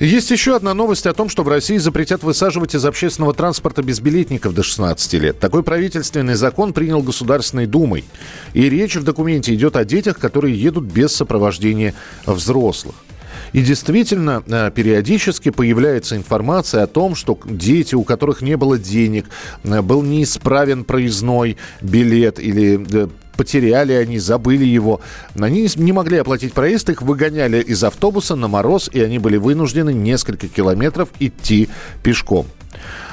[0.00, 4.54] Есть еще одна новость о том, что в России запретят высаживать из общественного транспорта безбилетников
[4.54, 5.38] до 16 лет.
[5.38, 8.06] Такой правительственный закон принял Государственной Думой.
[8.54, 11.92] И речь в документе идет о детях, которые едут без сопровождения
[12.24, 12.94] взрослых.
[13.52, 19.26] И действительно, э, периодически появляется информация о том, что дети, у которых не было денег,
[19.64, 23.08] э, был неисправен проездной билет или э,
[23.40, 25.00] потеряли они, забыли его.
[25.34, 29.94] Они не могли оплатить проезд, их выгоняли из автобуса на мороз, и они были вынуждены
[29.94, 31.70] несколько километров идти
[32.02, 32.46] пешком.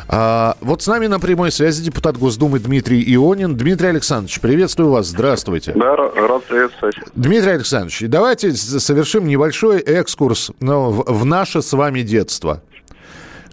[0.10, 3.56] А, вот с нами на прямой связи депутат Госдумы Дмитрий Ионин.
[3.56, 5.72] Дмитрий Александрович, приветствую вас, здравствуйте.
[5.78, 6.98] Да, рад приветствовать.
[7.16, 12.62] Дмитрий Александрович, давайте совершим небольшой экскурс ну, в, в наше с вами детство.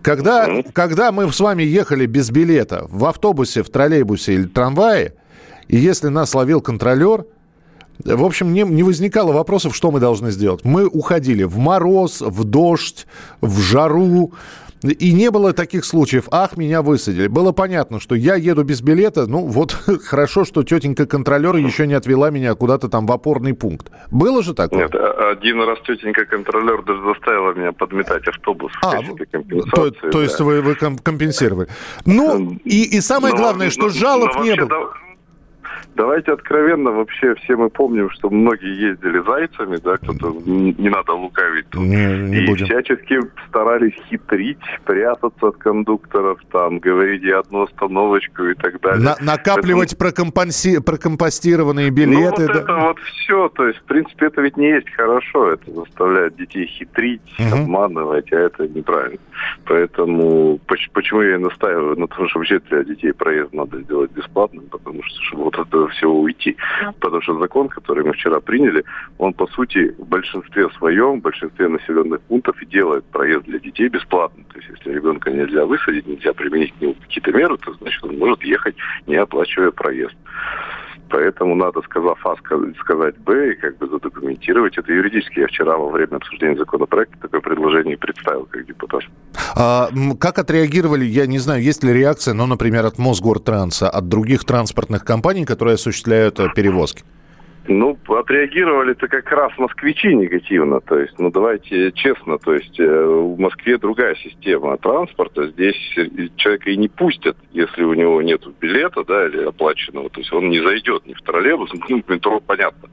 [0.02, 0.72] Когда, mm-hmm.
[0.72, 5.14] когда мы с вами ехали без билета в автобусе, в троллейбусе или трамвае,
[5.68, 7.24] и если нас ловил контролер,
[8.04, 10.64] в общем, не, не возникало вопросов, что мы должны сделать.
[10.64, 13.06] Мы уходили в мороз, в дождь,
[13.40, 14.32] в жару,
[14.82, 17.26] и не было таких случаев, ах, меня высадили.
[17.28, 19.72] Было понятно, что я еду без билета, ну вот
[20.04, 23.90] хорошо, что тетенька-контролер еще не отвела меня куда-то там в опорный пункт.
[24.10, 24.80] Было же такое?
[24.80, 29.00] Нет, а, один раз тетенька-контролер даже заставила меня подметать автобус а,
[29.74, 30.22] то, то да.
[30.22, 31.68] есть вы, вы компенсировали.
[32.04, 34.68] Ну, и, и самое но, главное, что но, жалоб но не было.
[34.68, 35.04] Да
[35.96, 41.68] Давайте откровенно, вообще все мы помним, что многие ездили зайцами, да, кто-то не надо лукавить
[41.70, 41.82] тут.
[41.82, 42.66] Не, не и будем.
[42.66, 49.04] всячески старались хитрить, прятаться от кондукторов, там, говорить и одну остановочку и так далее.
[49.04, 50.32] На, накапливать Поэтому...
[50.84, 52.42] прокомпостированные билеты.
[52.42, 52.60] Ну, вот да?
[52.60, 56.66] это вот все, то есть, в принципе, это ведь не есть хорошо, это заставляет детей
[56.66, 57.62] хитрить, угу.
[57.62, 59.18] обманывать, а это неправильно.
[59.66, 64.64] Поэтому почему я и настаиваю на том, что вообще для детей проезд надо сделать бесплатным,
[64.70, 66.56] потому что чтобы вот это всего уйти.
[67.00, 68.84] Потому что закон, который мы вчера приняли,
[69.18, 73.88] он, по сути, в большинстве своем, в большинстве населенных пунктов и делает проезд для детей
[73.88, 74.44] бесплатным.
[74.46, 78.18] То есть, если ребенка нельзя высадить, нельзя применить к нему какие-то меры, то, значит, он
[78.18, 80.16] может ехать, не оплачивая проезд.
[81.14, 82.34] Поэтому надо, сказав А,
[82.80, 85.40] сказать Б и как бы задокументировать это юридически.
[85.40, 89.02] Я вчера во время обсуждения законопроекта такое предложение представил как депутат.
[89.54, 94.44] А, как отреагировали, я не знаю, есть ли реакция, но, например, от Мосгортранса, от других
[94.44, 97.04] транспортных компаний, которые осуществляют э, перевозки?
[97.66, 100.80] Ну, отреагировали-то как раз москвичи негативно.
[100.80, 105.48] То есть, ну, давайте честно, то есть э, в Москве другая система транспорта.
[105.48, 105.76] Здесь
[106.36, 110.10] человека и не пустят, если у него нет билета, да, или оплаченного.
[110.10, 112.90] То есть он не зайдет ни в троллейбус, ну, в метро, понятно.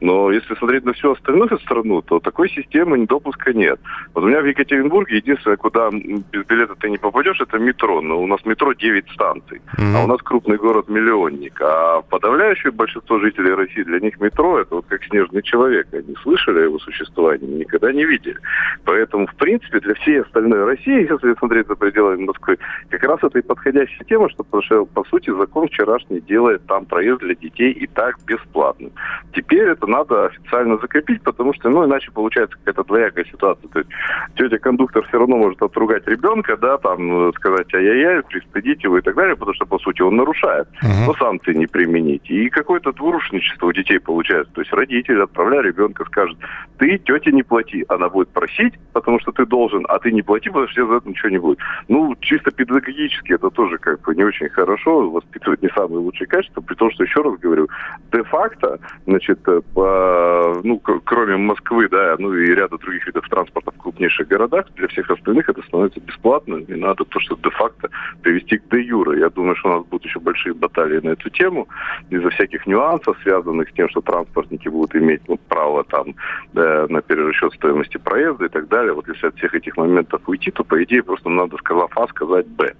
[0.00, 3.78] Но если смотреть на всю остальную страну, то такой системы недопуска нет.
[4.14, 8.00] Вот у меня в Екатеринбурге единственное, куда без билета ты не попадешь, это метро.
[8.00, 9.60] Но у нас метро 9 станций.
[9.78, 9.96] Mm-hmm.
[9.96, 11.60] А у нас крупный город-миллионник.
[11.60, 15.86] А подавляющее большинство жителей России для них них метро это вот как снежный человек.
[15.92, 18.36] Они слышали о его существовании, никогда не видели.
[18.84, 22.58] Поэтому, в принципе, для всей остальной России, если смотреть за пределами Москвы,
[22.88, 26.84] как раз это и подходящая тема, что, потому что, по сути, закон вчерашний делает там
[26.86, 28.92] проезд для детей и так бесплатным.
[29.34, 33.68] Теперь это надо официально закрепить, потому что, ну, иначе получается какая-то двоякая ситуация.
[33.68, 33.90] То есть
[34.36, 39.36] тетя-кондуктор все равно может отругать ребенка, да, там, сказать ай-яй-яй, пристыдить его и так далее,
[39.36, 40.68] потому что, по сути, он нарушает.
[40.82, 41.06] Uh-huh.
[41.06, 42.30] Но санкции не применить.
[42.30, 44.52] И какое-то двурушничество у детей получается.
[44.54, 46.36] То есть родитель, отправляя ребенка, скажет,
[46.78, 47.84] ты тете не плати.
[47.88, 51.08] Она будет просить, потому что ты должен, а ты не плати, потому что за это
[51.08, 51.58] ничего не будет.
[51.88, 56.60] Ну, чисто педагогически это тоже как бы не очень хорошо, воспитывать не самые лучшие качества,
[56.60, 57.68] при том, что, еще раз говорю,
[58.12, 63.78] де-факто, значит, э, по, ну, кроме Москвы, да, ну и ряда других видов транспорта в
[63.78, 67.88] крупнейших городах, для всех остальных это становится бесплатно, и надо то, что де-факто
[68.22, 69.18] привести к де-юра.
[69.18, 71.68] Я думаю, что у нас будут еще большие баталии на эту тему,
[72.10, 76.14] из-за всяких нюансов, связанных с тем, что транспортники будут иметь ну, право там
[76.52, 78.92] да, на перерасчет стоимости проезда и так далее.
[78.92, 82.46] Вот если от всех этих моментов уйти, то по идее просто надо, сказав А, сказать
[82.46, 82.74] Б.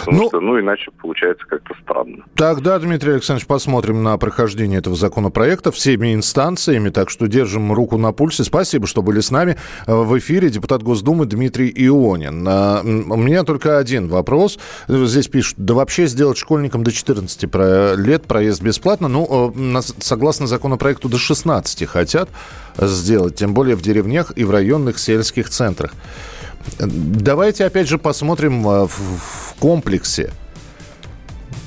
[0.00, 2.24] Потому ну, что, ну, иначе получается как-то странно.
[2.34, 8.12] Тогда, Дмитрий Александрович, посмотрим на прохождение этого законопроекта всеми инстанциями, так что держим руку на
[8.12, 8.44] пульсе.
[8.44, 9.56] Спасибо, что были с нами
[9.86, 10.50] в эфире.
[10.50, 12.44] Депутат Госдумы Дмитрий Ионин.
[12.48, 14.58] А, у меня только один вопрос.
[14.88, 17.44] Здесь пишут, да вообще сделать школьникам до 14
[17.98, 19.08] лет проезд бесплатно.
[19.08, 22.28] Ну, э, согласно законопроекту, до 16 хотят
[22.78, 25.92] сделать, тем более в деревнях и в районных сельских центрах.
[26.78, 30.32] Давайте опять же посмотрим э, в комплексе.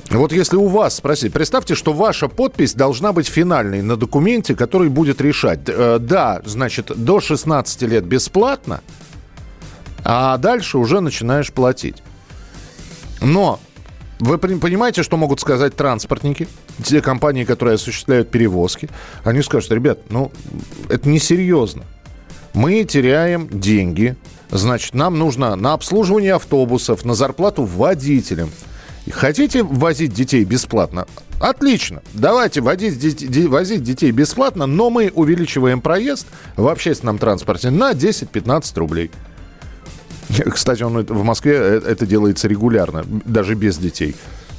[0.09, 4.89] Вот если у вас спросить, представьте, что ваша подпись должна быть финальной на документе, который
[4.89, 8.81] будет решать, э, да, значит, до 16 лет бесплатно,
[10.03, 12.03] а дальше уже начинаешь платить.
[13.21, 13.59] Но
[14.19, 16.47] вы понимаете, что могут сказать транспортники,
[16.83, 18.89] те компании, которые осуществляют перевозки?
[19.23, 20.31] Они скажут, ребят, ну,
[20.89, 21.83] это несерьезно.
[22.53, 24.15] Мы теряем деньги,
[24.51, 28.49] значит, нам нужно на обслуживание автобусов, на зарплату водителям–
[29.11, 31.07] Хотите возить детей бесплатно?
[31.39, 32.01] Отлично.
[32.13, 39.11] Давайте возить, возить детей бесплатно, но мы увеличиваем проезд в общественном транспорте на 10-15 рублей.
[40.49, 44.15] Кстати, он в Москве э, это делается регулярно, даже без детей.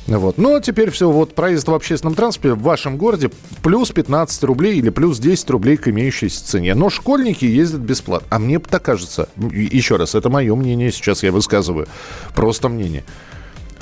[0.06, 0.36] Вот.
[0.36, 3.30] Но теперь все, вот проезд в общественном транспорте в вашем городе
[3.62, 6.74] плюс 15 рублей или плюс 10 рублей к имеющейся цене.
[6.74, 8.26] Но школьники ездят бесплатно.
[8.30, 11.88] А мне так кажется, еще раз, это мое мнение, сейчас я высказываю,
[12.34, 13.04] просто мнение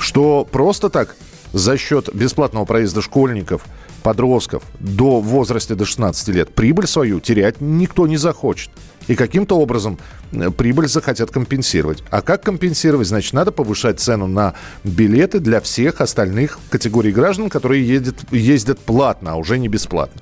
[0.03, 1.17] что просто так
[1.53, 3.65] за счет бесплатного проезда школьников,
[4.03, 8.71] подростков до возраста до 16 лет прибыль свою терять никто не захочет.
[9.08, 9.99] И каким-то образом
[10.32, 12.02] э, прибыль захотят компенсировать.
[12.10, 13.08] А как компенсировать?
[13.08, 14.54] Значит, надо повышать цену на
[14.84, 20.20] билеты для всех остальных категорий граждан, которые ездят, ездят платно, а уже не бесплатно.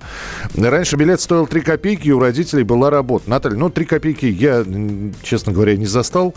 [0.56, 3.28] Раньше билет стоил 3 копейки, и у родителей была работа.
[3.28, 4.64] Наталья, ну 3 копейки я,
[5.22, 6.34] честно говоря, не застал.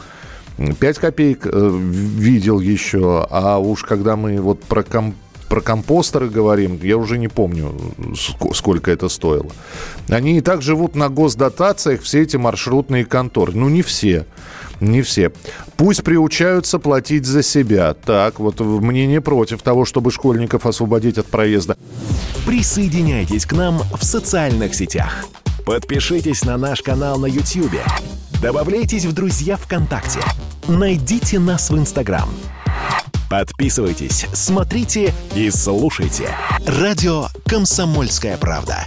[0.58, 5.16] 5 копеек э, видел еще, а уж когда мы вот про, ком,
[5.54, 7.80] про компостеры говорим, я уже не помню,
[8.56, 9.52] сколько это стоило.
[10.10, 13.54] Они и так живут на госдотациях, все эти маршрутные конторы.
[13.54, 14.26] Ну, не все.
[14.82, 15.32] Не все.
[15.78, 17.94] Пусть приучаются платить за себя.
[17.94, 21.78] Так, вот мнение против того, чтобы школьников освободить от проезда.
[22.48, 25.26] Присоединяйтесь к нам в социальных сетях.
[25.68, 27.80] Подпишитесь на наш канал на YouTube.
[28.42, 30.22] Добавляйтесь в друзья ВКонтакте.
[30.68, 32.28] Найдите нас в Инстаграм.
[33.34, 36.30] Подписывайтесь, смотрите и слушайте.
[36.68, 38.86] Радио «Комсомольская правда».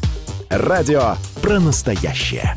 [0.49, 2.55] Радио про настоящее.